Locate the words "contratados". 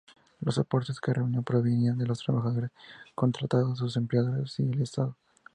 3.13-3.77